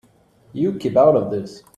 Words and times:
You 0.51 0.79
keep 0.79 0.97
out 0.97 1.15
of 1.15 1.29
this. 1.29 1.63